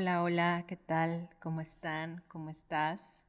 [0.00, 1.28] Hola, hola, ¿qué tal?
[1.40, 2.22] ¿Cómo están?
[2.28, 3.24] ¿Cómo estás?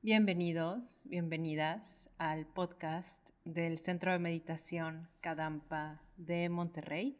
[0.00, 7.18] Bienvenidos, bienvenidas al podcast del Centro de Meditación Kadampa de Monterrey.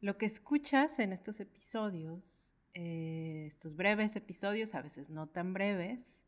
[0.00, 6.22] Lo que escuchas en estos episodios, eh, estos breves episodios, a veces no tan breves,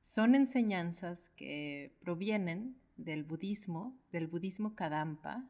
[0.00, 5.46] son enseñanzas que provienen del budismo, del budismo Kadampa,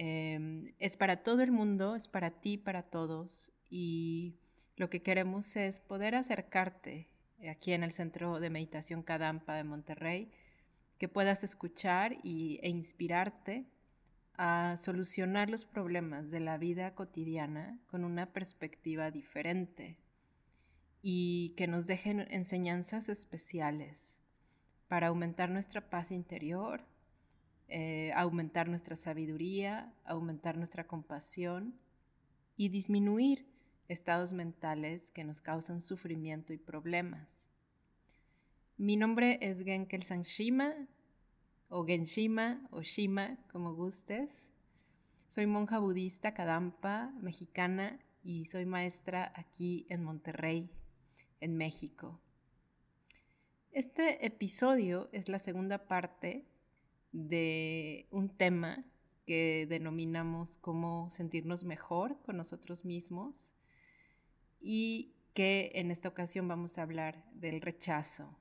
[0.00, 3.50] Em, es para todo el mundo, es para ti, para todos.
[3.68, 4.36] Y
[4.76, 7.08] lo que queremos es poder acercarte
[7.50, 10.30] aquí en el Centro de Meditación Kadampa de Monterrey,
[10.98, 13.66] que puedas escuchar y, e inspirarte
[14.34, 19.98] a solucionar los problemas de la vida cotidiana con una perspectiva diferente
[21.02, 24.20] y que nos dejen enseñanzas especiales
[24.86, 26.84] para aumentar nuestra paz interior,
[27.68, 31.74] eh, aumentar nuestra sabiduría, aumentar nuestra compasión
[32.56, 33.46] y disminuir
[33.88, 37.48] estados mentales que nos causan sufrimiento y problemas.
[38.76, 40.74] Mi nombre es Genkel Sanshima
[41.68, 44.50] o Genshima o Shima, como gustes.
[45.26, 50.70] Soy monja budista Kadampa, mexicana, y soy maestra aquí en Monterrey,
[51.40, 52.20] en México.
[53.72, 56.46] Este episodio es la segunda parte
[57.12, 58.84] de un tema
[59.26, 63.54] que denominamos cómo sentirnos mejor con nosotros mismos
[64.60, 68.38] y que en esta ocasión vamos a hablar del rechazo.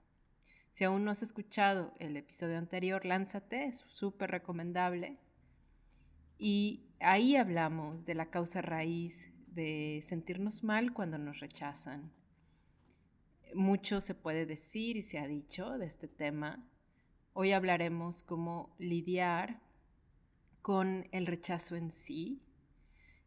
[0.72, 5.18] Si aún no has escuchado el episodio anterior, lánzate, es súper recomendable.
[6.38, 12.12] Y ahí hablamos de la causa raíz de sentirnos mal cuando nos rechazan.
[13.56, 16.64] Mucho se puede decir y se ha dicho de este tema,
[17.40, 19.62] Hoy hablaremos cómo lidiar
[20.64, 22.42] con el rechazo en sí.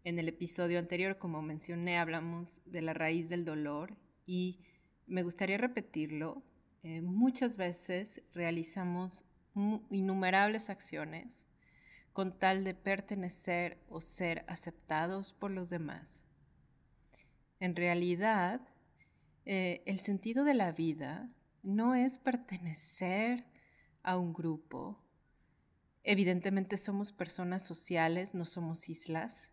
[0.03, 4.58] En el episodio anterior, como mencioné, hablamos de la raíz del dolor y
[5.06, 6.42] me gustaría repetirlo.
[6.83, 9.27] Eh, muchas veces realizamos
[9.91, 11.47] innumerables acciones
[12.12, 16.25] con tal de pertenecer o ser aceptados por los demás.
[17.60, 18.60] En realidad,
[19.47, 21.31] eh, el sentido de la vida
[21.62, 23.50] no es pertenecer
[24.03, 24.99] a un grupo.
[26.03, 29.53] Evidentemente somos personas sociales, no somos islas,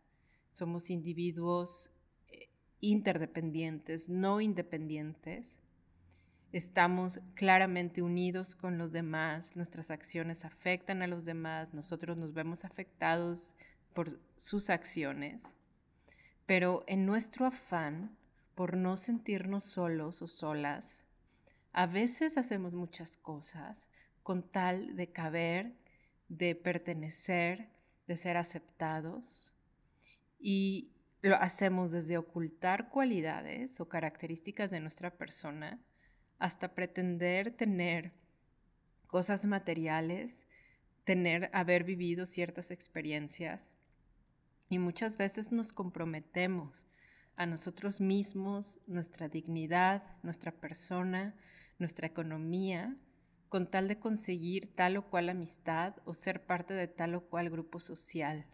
[0.52, 1.92] somos individuos
[2.28, 2.50] eh,
[2.80, 5.60] interdependientes, no independientes.
[6.54, 12.64] Estamos claramente unidos con los demás, nuestras acciones afectan a los demás, nosotros nos vemos
[12.64, 13.54] afectados
[13.94, 15.56] por sus acciones,
[16.46, 18.16] pero en nuestro afán
[18.56, 21.06] por no sentirnos solos o solas,
[21.74, 23.90] a veces hacemos muchas cosas,
[24.28, 25.78] con tal de caber,
[26.28, 27.70] de pertenecer,
[28.08, 29.56] de ser aceptados.
[30.38, 35.80] Y lo hacemos desde ocultar cualidades o características de nuestra persona
[36.40, 38.12] hasta pretender tener
[39.08, 40.46] cosas materiales,
[41.06, 43.72] tener, haber vivido ciertas experiencias.
[44.68, 46.86] Y muchas veces nos comprometemos
[47.38, 51.34] a nosotros mismos, nuestra dignidad, nuestra persona,
[51.80, 52.98] nuestra economía,
[53.50, 57.50] con tal de conseguir tal o cual amistad o ser parte de tal o cual
[57.50, 58.46] grupo social.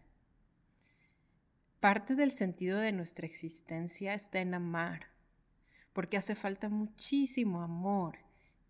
[1.80, 5.08] Parte del sentido de nuestra existencia está en amar,
[5.92, 8.20] porque hace falta muchísimo amor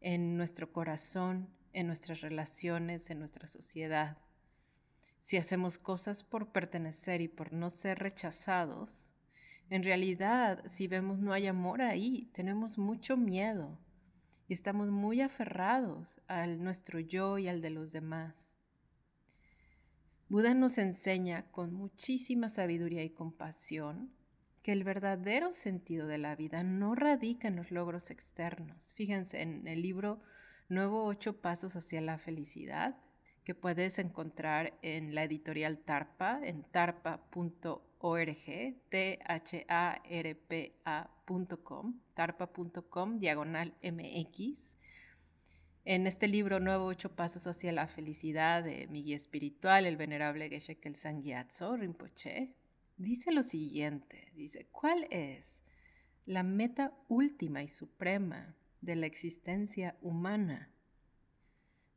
[0.01, 4.17] en nuestro corazón, en nuestras relaciones, en nuestra sociedad.
[5.19, 9.13] Si hacemos cosas por pertenecer y por no ser rechazados,
[9.69, 13.77] en realidad, si vemos no hay amor ahí, tenemos mucho miedo
[14.47, 18.55] y estamos muy aferrados al nuestro yo y al de los demás.
[20.29, 24.11] Buda nos enseña con muchísima sabiduría y compasión
[24.61, 28.93] que el verdadero sentido de la vida no radica en los logros externos.
[28.95, 30.21] Fíjense en el libro
[30.69, 32.97] Nuevo Ocho Pasos hacia la Felicidad,
[33.43, 38.75] que puedes encontrar en la editorial Tarpa, en tarpa.org org,
[41.25, 44.77] T-H-A-R-P-A.com, tarpa.com, diagonal MX.
[45.85, 50.49] En este libro Nuevo Ocho Pasos hacia la Felicidad de mi guía espiritual, el venerable
[50.49, 52.53] Geshe Kelsan Gyatso Rinpoche,
[52.97, 55.63] dice lo siguiente, dice, ¿cuál es
[56.25, 60.69] la meta última y suprema de la existencia humana?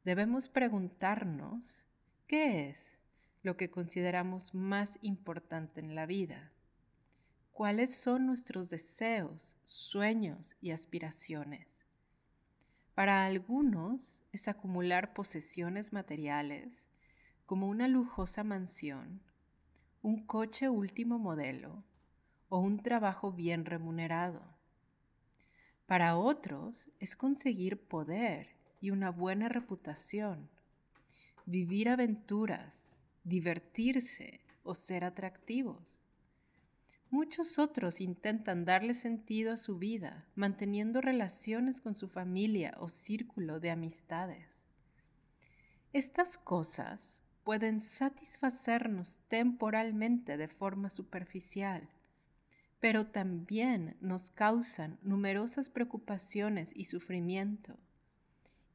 [0.05, 1.87] Debemos preguntarnos,
[2.27, 2.99] ¿qué es
[3.47, 6.51] lo que consideramos más importante en la vida.
[7.57, 11.87] ¿Cuáles son nuestros deseos, sueños y aspiraciones?
[12.95, 16.87] Para algunos es acumular posesiones materiales
[17.47, 19.23] como una lujosa mansión,
[20.03, 21.83] un coche último modelo
[22.51, 24.43] o un trabajo bien remunerado.
[25.87, 28.51] Para otros es conseguir poder
[28.83, 30.51] y una buena reputación,
[31.47, 35.99] vivir aventuras, divertirse o ser atractivos.
[37.11, 43.61] Muchos otros intentan darle sentido a su vida, manteniendo relaciones con su familia o círculo
[43.61, 44.65] de amistades.
[45.93, 51.89] Estas cosas pueden satisfacernos temporalmente de forma superficial,
[52.81, 57.79] pero también nos causan numerosas preocupaciones y sufrimiento,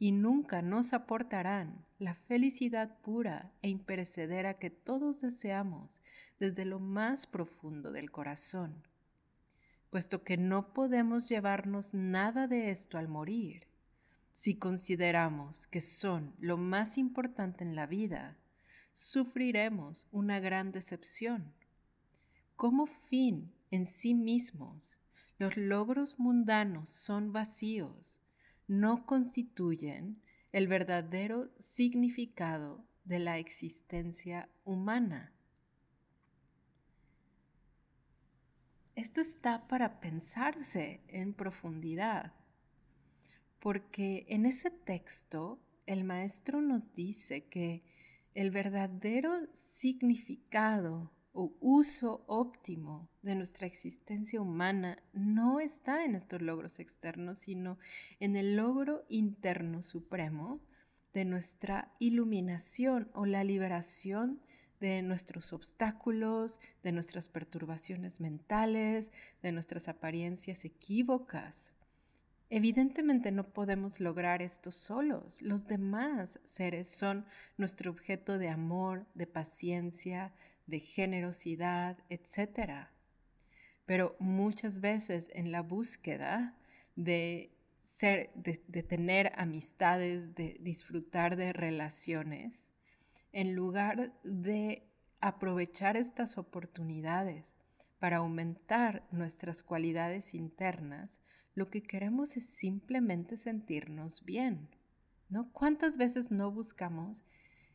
[0.01, 6.01] y nunca nos aportarán la felicidad pura e imperecedera que todos deseamos
[6.39, 8.87] desde lo más profundo del corazón,
[9.91, 13.67] puesto que no podemos llevarnos nada de esto al morir.
[14.33, 18.39] Si consideramos que son lo más importante en la vida,
[18.93, 21.53] sufriremos una gran decepción.
[22.55, 24.99] Como fin en sí mismos,
[25.37, 28.19] los logros mundanos son vacíos,
[28.71, 30.21] no constituyen
[30.53, 35.33] el verdadero significado de la existencia humana.
[38.95, 42.33] Esto está para pensarse en profundidad,
[43.59, 47.83] porque en ese texto el maestro nos dice que
[48.35, 56.79] el verdadero significado o uso óptimo de nuestra existencia humana no está en estos logros
[56.79, 57.77] externos, sino
[58.19, 60.59] en el logro interno supremo
[61.13, 64.41] de nuestra iluminación o la liberación
[64.79, 69.11] de nuestros obstáculos, de nuestras perturbaciones mentales,
[69.41, 71.75] de nuestras apariencias equívocas.
[72.53, 75.41] Evidentemente no podemos lograr esto solos.
[75.41, 77.25] Los demás seres son
[77.55, 80.33] nuestro objeto de amor, de paciencia,
[80.67, 82.89] de generosidad, etc.
[83.85, 86.57] Pero muchas veces en la búsqueda
[86.97, 92.73] de ser, de, tener amistades, de disfrutar de relaciones,
[93.31, 94.83] en lugar de
[95.21, 97.55] aprovechar estas oportunidades
[97.97, 101.21] para aumentar nuestras cualidades internas,
[101.53, 104.69] lo que queremos es simplemente sentirnos bien.
[105.29, 105.51] ¿No?
[105.53, 107.23] ¿Cuántas veces no buscamos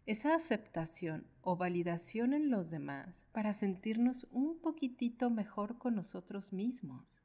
[0.04, 7.22] esa aceptación o validación en los demás para sentirnos un poquitito mejor con nosotros mismos?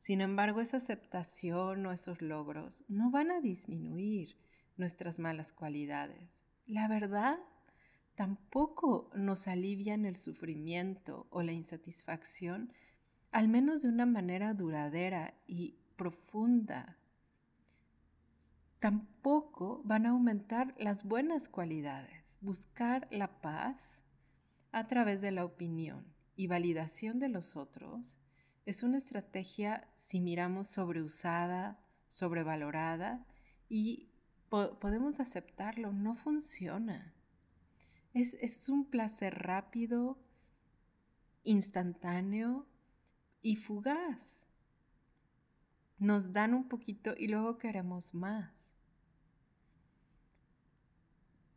[0.00, 4.36] Sin embargo, esa aceptación o esos logros no van a disminuir
[4.76, 6.44] nuestras malas cualidades.
[6.66, 7.38] La verdad
[8.14, 12.72] tampoco nos alivian el sufrimiento o la insatisfacción,
[13.36, 16.96] al menos de una manera duradera y profunda.
[18.78, 22.38] Tampoco van a aumentar las buenas cualidades.
[22.40, 24.04] Buscar la paz
[24.72, 28.18] a través de la opinión y validación de los otros
[28.64, 31.78] es una estrategia, si miramos, sobreusada,
[32.08, 33.26] sobrevalorada
[33.68, 34.08] y
[34.48, 37.12] podemos aceptarlo, no funciona.
[38.14, 40.18] Es, un placer rápido,
[41.44, 42.66] instantáneo
[43.42, 44.48] y fugaz.
[45.98, 48.74] Nos dan un poquito y luego queremos más.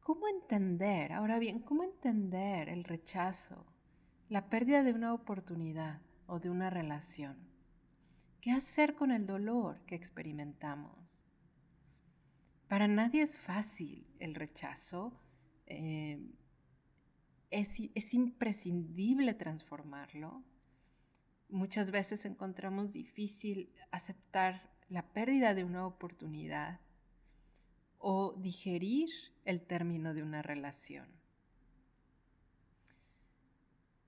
[0.01, 3.65] ¿Cómo entender, ahora bien, cómo entender el rechazo,
[4.29, 7.37] la pérdida de una oportunidad o de una relación?
[8.41, 11.23] ¿Qué hacer con el dolor que experimentamos?
[12.69, 15.11] Para nadie es fácil el rechazo.
[15.65, 16.19] Eh,
[17.51, 20.43] es, imprescindible transformarlo.
[21.49, 26.79] Muchas veces encontramos difícil aceptar la pérdida de una oportunidad
[27.97, 29.09] o digerir
[29.45, 31.07] el término de una relación.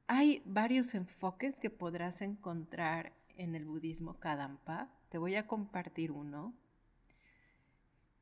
[0.07, 4.91] Hay varios enfoques que podrás encontrar en el budismo Kadampa.
[5.09, 6.53] Te voy a compartir uno.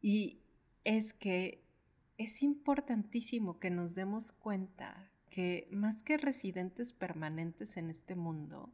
[0.01, 0.39] Y
[0.83, 1.63] es que
[2.17, 8.71] es importantísimo que nos demos cuenta que más que residentes permanentes en este mundo,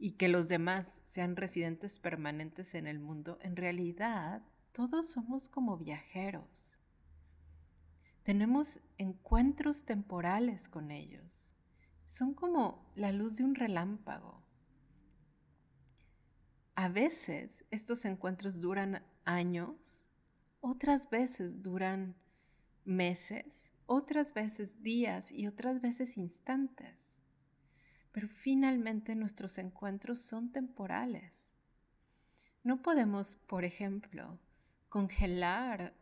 [0.00, 4.42] y que los demás sean residentes permanentes en el mundo, en realidad
[4.72, 6.80] todos somos como viajeros.
[8.24, 11.54] Tenemos encuentros temporales con ellos.
[12.08, 14.42] Son como la luz de un relámpago.
[16.74, 20.10] A veces estos encuentros duran años
[20.60, 22.14] otras veces duran
[22.84, 27.16] meses, otras veces días y otras veces instantes.
[28.20, 31.54] Pero finalmente nuestros encuentros son temporales.
[32.62, 34.38] No podemos, por ejemplo,
[34.90, 35.94] congelar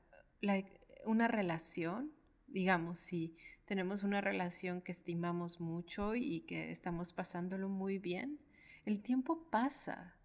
[1.04, 2.12] una relación.
[2.48, 8.40] Digamos, si tenemos una relación que estimamos mucho y que estamos pasándolo muy bien,
[8.84, 10.16] el tiempo pasa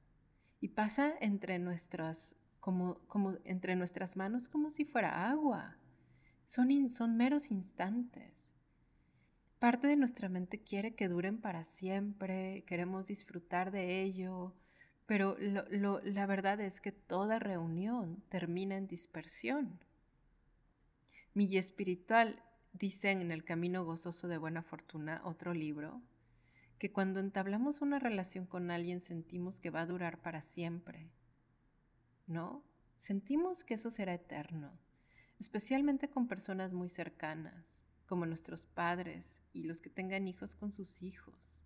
[0.62, 2.97] y pasa entre nuestras, como,
[3.43, 5.77] entre nuestras manos como si fuera agua.
[6.47, 8.52] Son, son meros instantes.
[9.63, 14.53] Parte de nuestra mente quiere que duren para siempre, queremos disfrutar de ello,
[15.05, 19.79] pero la verdad es que toda reunión termina en dispersión.
[21.34, 22.43] Mi espiritual
[22.74, 26.01] dicen en El Camino Gozoso de Buena Fortuna, otro libro,
[26.77, 31.10] que cuando entablamos una relación con alguien sentimos que va a durar para siempre.
[32.27, 32.65] ¿No?
[32.98, 34.77] Sentimos que eso será eterno,
[35.39, 41.01] especialmente con personas muy cercanas, como nuestros padres y los que tengan hijos con sus
[41.01, 41.62] hijos,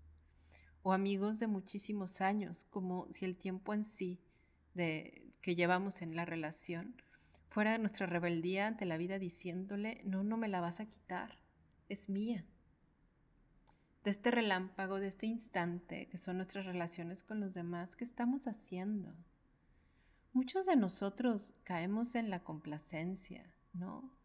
[0.83, 4.21] o amigos de muchísimos años, como si el tiempo en sí
[4.73, 6.95] que llevamos en la relación
[7.49, 11.39] fuera nuestra rebeldía ante la vida diciéndole, no, no me la vas a quitar,
[11.89, 12.45] es mía.
[14.03, 18.47] De este relámpago, de este instante, que son nuestras relaciones con los demás, ¿qué estamos
[18.47, 19.15] haciendo?
[20.33, 24.16] Muchos de nosotros caemos en la complacencia, ¿no?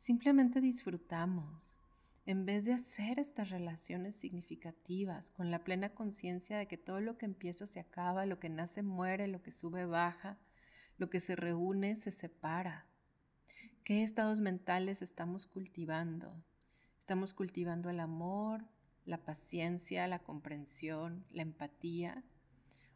[0.00, 1.78] Simplemente disfrutamos.
[2.24, 7.18] En vez de hacer estas relaciones significativas, con la plena conciencia de que todo lo
[7.18, 10.38] que empieza se acaba, lo que nace muere, lo que sube baja,
[10.96, 12.86] lo que se reúne se separa.
[13.84, 16.42] ¿Qué estados mentales estamos cultivando?
[16.98, 18.64] Estamos cultivando el amor,
[19.04, 22.24] la paciencia, la comprensión, la empatía,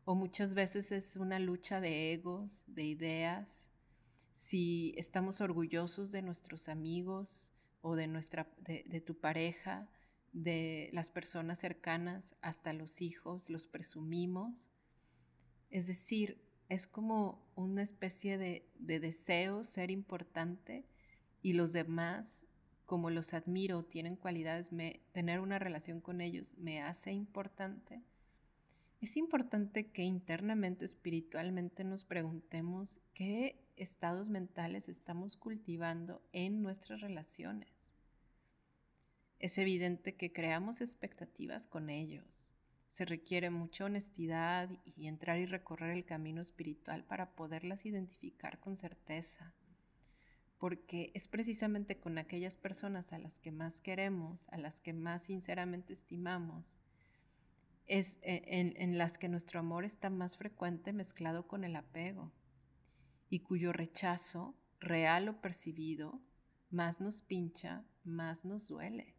[0.06, 3.73] o muchas veces es una lucha de egos, de ideas.
[4.34, 9.88] Si estamos orgullosos de nuestros amigos o de, nuestra, de, de tu pareja,
[10.34, 14.70] de las personas cercanas, hasta los hijos, los presumimos.
[15.70, 20.84] Es decir, es como una especie de, deseo ser importante
[21.40, 22.46] y los demás,
[22.84, 24.70] como los admiro, tienen cualidades,
[25.12, 28.02] tener una relación con ellos me hace importante.
[29.00, 37.92] Es importante que internamente, espiritualmente nos preguntemos qué estados mentales estamos cultivando en nuestras relaciones.
[39.38, 42.54] Es evidente que creamos expectativas con ellos
[42.94, 48.76] se requiere mucha honestidad y entrar y recorrer el camino espiritual para poderlas identificar con
[48.76, 49.52] certeza.
[50.58, 55.24] Porque es precisamente con aquellas personas a las que más queremos, a las que más
[55.24, 56.76] sinceramente estimamos,
[57.86, 62.30] es eh, en, en las que nuestro amor está más frecuente mezclado con el apego
[63.34, 66.20] y cuyo rechazo, real o percibido,
[66.70, 69.16] más nos pincha, más nos duele.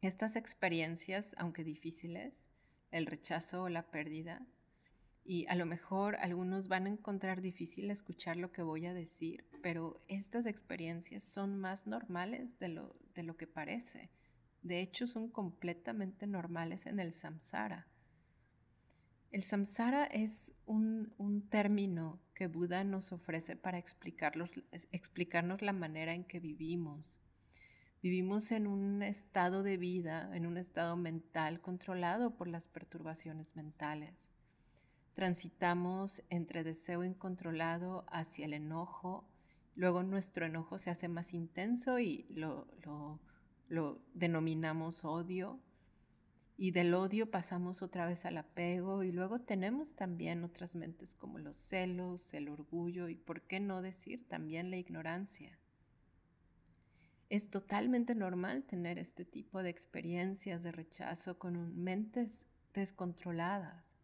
[0.00, 2.44] Estas experiencias, aunque difíciles,
[2.92, 4.46] el rechazo o la pérdida,
[5.24, 9.44] y a lo mejor algunos van a encontrar difícil escuchar lo que voy a decir,
[9.60, 14.08] pero estas experiencias son más normales de lo, de lo que parece.
[14.62, 17.88] De hecho, son completamente normales en el samsara.
[19.30, 26.24] El samsara es un, un término que Buda nos ofrece para explicarnos la manera en
[26.24, 27.20] que vivimos,
[28.00, 34.30] Vivimos en un estado de vida, en un estado mental controlado por las perturbaciones mentales.
[35.14, 39.28] Transitamos entre deseo incontrolado hacia el enojo,
[39.74, 42.68] luego nuestro enojo se hace más intenso y lo,
[43.66, 45.58] lo denominamos odio,
[46.60, 51.38] y del odio pasamos otra vez al apego y luego tenemos también otras mentes como
[51.38, 55.56] los celos, el orgullo y, por qué no decir, también la ignorancia.
[57.30, 63.94] Es totalmente normal tener este tipo de experiencias de rechazo con mentes descontroladas.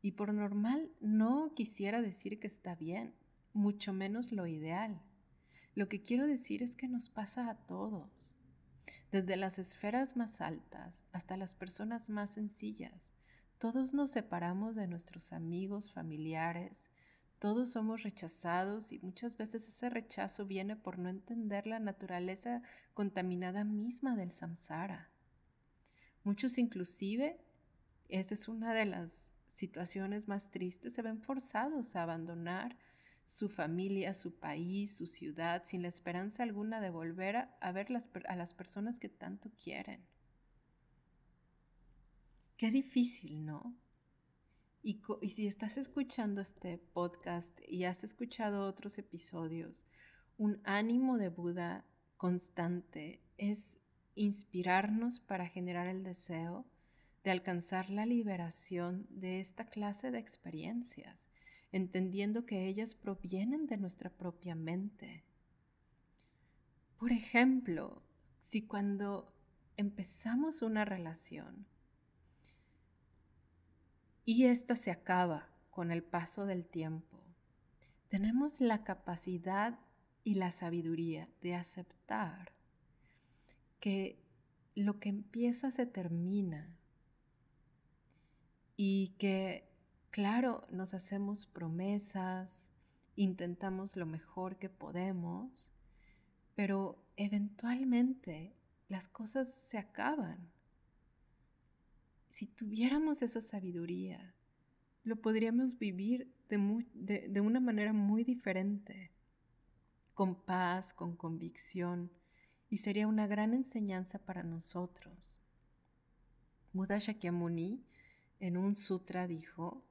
[0.00, 3.14] Y por normal no quisiera decir que está bien,
[3.52, 5.02] mucho menos lo ideal.
[5.74, 8.31] Lo que quiero decir es que nos pasa a todos,
[9.10, 13.14] desde las esferas más altas hasta las personas más sencillas.
[13.58, 16.90] Todos nos separamos de nuestros amigos, familiares,
[17.42, 22.62] todos somos rechazados y muchas veces ese rechazo viene por no entender la naturaleza
[22.94, 25.10] contaminada misma del samsara.
[26.22, 27.40] Muchos inclusive,
[28.08, 32.76] esa es una de las situaciones más tristes, se ven forzados a abandonar
[33.24, 37.88] su familia, su país, su ciudad, sin la esperanza alguna de volver a, ver
[38.28, 40.04] a las personas que tanto quieren.
[42.56, 43.76] Qué difícil, ¿no?
[44.84, 49.84] Y, si estás escuchando este podcast y has escuchado otros episodios,
[50.38, 51.84] un ánimo de Buda
[52.16, 53.78] constante es
[54.16, 56.66] inspirarnos para generar el deseo
[57.22, 61.28] de alcanzar la liberación de esta clase de experiencias,
[61.72, 65.24] entendiendo que ellas provienen de nuestra propia mente.
[66.98, 68.02] Por ejemplo,
[68.40, 69.34] si cuando
[69.76, 71.66] empezamos una relación
[74.24, 77.18] y esta se acaba con el paso del tiempo,
[78.08, 79.78] tenemos la capacidad
[80.22, 82.52] y la sabiduría de aceptar
[83.80, 84.22] que
[84.74, 86.76] lo que empieza se termina
[88.76, 89.71] y que,
[90.12, 92.70] claro, nos hacemos promesas,
[93.16, 95.72] intentamos lo mejor que podemos,
[96.54, 98.54] pero eventualmente
[98.88, 100.52] las cosas se acaban.
[102.28, 104.34] Si tuviéramos esa sabiduría,
[105.02, 109.10] lo podríamos vivir de, una manera muy diferente,
[110.12, 112.12] con paz, con convicción,
[112.68, 115.40] y sería una gran enseñanza para nosotros.
[116.74, 117.82] Buddha Shakyamuni
[118.40, 119.82] en un sutra dijo,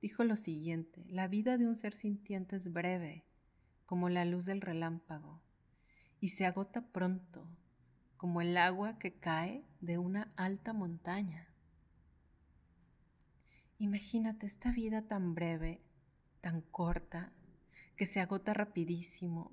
[0.00, 3.24] dijo lo siguiente, la vida de un ser sintiente es breve,
[3.86, 5.40] como la luz del relámpago,
[6.20, 7.46] y se agota pronto,
[8.16, 11.48] como el agua que cae de una alta montaña.
[13.78, 15.80] Imagínate esta vida tan breve,
[16.40, 17.32] tan corta,
[17.96, 19.52] que se agota rapidísimo,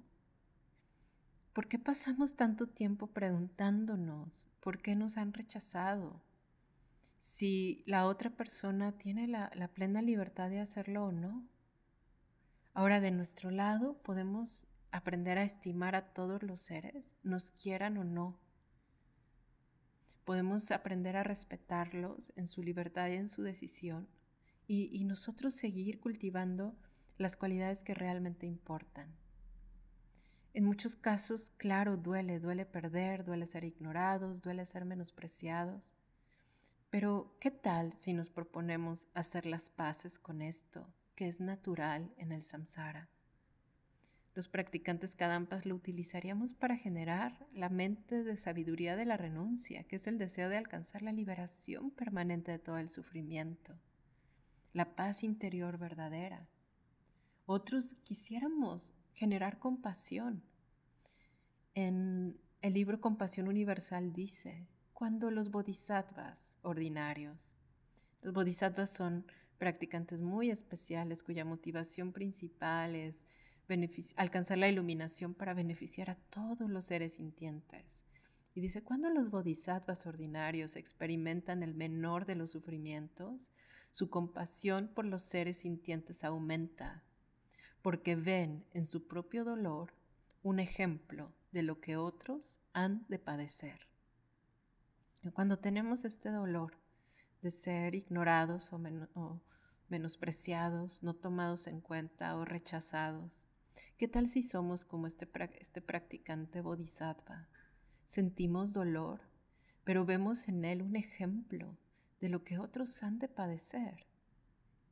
[1.55, 6.21] ¿Por qué pasamos tanto tiempo preguntándonos por qué nos han rechazado?
[7.17, 11.47] Si la otra persona tiene la, plena libertad de hacerlo o no.
[12.73, 18.03] Ahora, de nuestro lado, podemos aprender a estimar a todos los seres, nos quieran o
[18.03, 18.39] no.
[20.23, 24.07] Podemos aprender a respetarlos en su libertad y en su decisión
[24.67, 26.75] y nosotros seguir cultivando
[27.17, 29.15] las cualidades que realmente importan.
[30.55, 35.93] En muchos casos, claro, duele, duele perder, duele ser ignorados, duele ser menospreciados.
[36.95, 42.31] Pero, ¿qué tal si nos proponemos hacer las paces con esto, que es natural en
[42.31, 43.09] el samsara?
[44.33, 49.97] Los practicantes Kadampas lo utilizaríamos para generar la mente de sabiduría de la renuncia, que
[49.97, 53.77] es el deseo de alcanzar la liberación permanente de todo el sufrimiento,
[54.71, 56.47] la paz interior verdadera.
[57.45, 60.45] Otros quisiéramos generar compasión.
[61.73, 67.57] En el libro Compasión Universal dice, cuando los bodhisattvas ordinarios,
[68.21, 69.25] los bodhisattvas son
[69.57, 73.25] practicantes muy especiales cuya motivación principal es
[74.15, 78.05] alcanzar la iluminación para beneficiar a todos los seres sintientes.
[78.53, 83.51] Y dice, cuando los bodhisattvas ordinarios experimentan el menor de los sufrimientos,
[83.91, 87.03] su compasión por los seres sintientes aumenta
[87.81, 89.91] porque ven en su propio dolor
[90.41, 93.93] un ejemplo de lo que otros han de padecer.
[95.31, 96.77] Cuando tenemos este dolor
[97.41, 99.41] de ser ignorados o,
[99.89, 103.45] menospreciados, no tomados en cuenta o rechazados,
[103.97, 107.47] ¿qué tal si somos como este, este practicante bodhisattva?
[108.05, 109.21] Sentimos dolor,
[109.83, 111.77] pero vemos en él un ejemplo
[112.21, 114.05] de lo que otros han de padecer.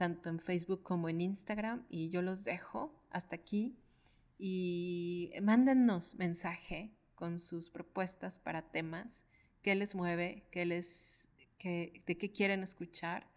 [0.02, 1.86] tanto en Facebook como en Instagram.
[1.88, 3.78] Y yo los dejo hasta aquí
[4.40, 9.28] y mándennos mensaje con sus propuestas para temas,
[9.62, 11.30] qué les mueve, qué les,
[11.64, 13.30] de qué quieren escuchar.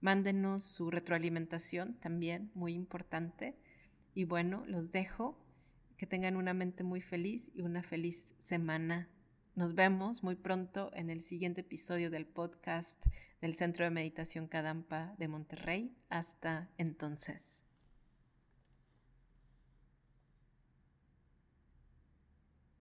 [0.00, 3.58] Mándenos su retroalimentación también, muy importante.
[4.14, 5.38] Y bueno, los dejo.
[5.98, 9.10] Que tengan una mente muy feliz y una feliz semana
[9.58, 13.04] nos vemos muy pronto en el siguiente episodio del podcast
[13.40, 15.96] del Centro de Meditación Kadampa de Monterrey.
[16.08, 17.67] Hasta entonces.